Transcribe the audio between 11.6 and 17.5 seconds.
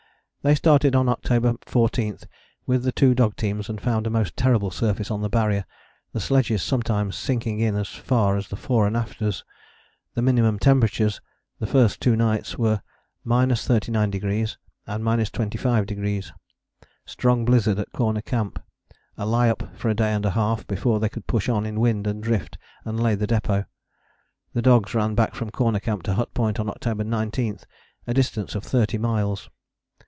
first two nights were 39° and 25°; strong